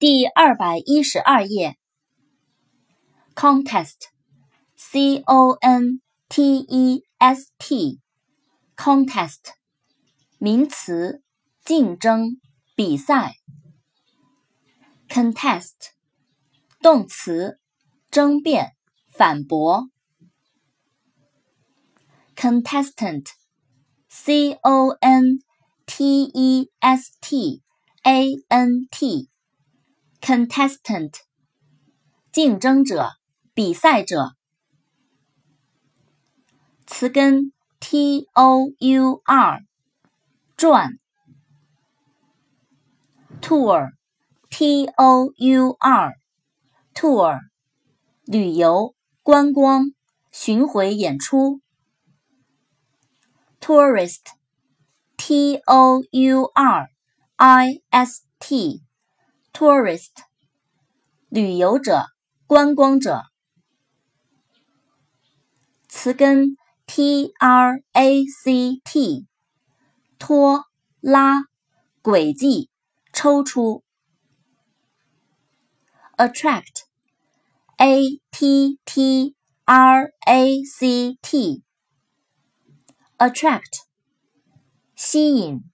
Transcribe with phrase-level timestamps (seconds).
[0.00, 1.76] 第二百一十二页。
[3.34, 9.40] contest，c o n t e s t，contest，
[10.38, 11.22] 名词，
[11.62, 12.40] 竞争、
[12.74, 13.34] 比赛。
[15.06, 15.90] contest，
[16.80, 17.60] 动词，
[18.10, 18.72] 争辩、
[19.06, 19.90] 反驳。
[22.34, 25.40] contestant，c o n
[25.84, 27.62] t e s t
[28.02, 29.28] a n t
[30.20, 31.14] Contestant，
[32.32, 33.20] 竞争者。
[33.52, 34.36] 比赛者，
[36.86, 39.60] 词根 t o u r，
[40.56, 40.98] 转
[43.42, 43.90] ；tour
[44.48, 47.40] t o u r，tour，
[48.24, 49.92] 旅游、观光、
[50.32, 51.60] 巡回演出
[53.60, 58.82] Tourist，T O U R，I S T
[59.52, 60.24] Tourist，
[61.28, 62.06] 旅游者、
[62.46, 63.24] 观光者。
[65.88, 66.56] 词根
[66.86, 69.26] t r a c t，
[70.18, 70.64] 拖
[71.00, 71.42] 拉，
[72.00, 72.70] 轨迹，
[73.12, 73.82] 抽出。
[76.16, 79.34] attract，a t t
[79.64, 81.62] r a c t，attract，
[84.94, 85.64] 吸引。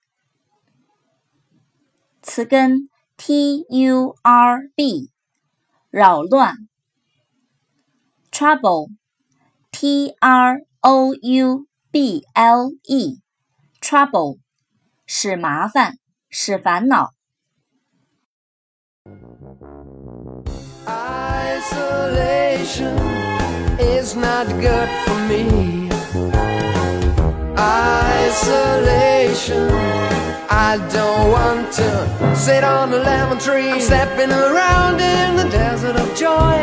[2.23, 5.11] 词根 t u r b，
[5.91, 6.69] 扰乱。
[8.31, 8.89] trouble。
[9.79, 14.39] T R O U B L E，trouble，
[15.07, 15.99] 使麻烦，
[16.31, 17.13] 使烦恼。
[20.87, 22.97] Isolation
[23.79, 25.91] is not good for me.
[27.55, 29.69] Isolation,
[30.59, 33.73] I don't want to sit on a lemon tree.
[33.73, 36.57] I'm stepping around in the desert of joy.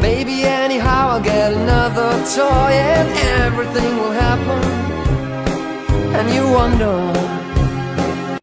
[0.00, 3.08] Maybe anyhow I'll get another toy and
[3.42, 4.62] everything will happen.
[6.14, 7.33] And you wonder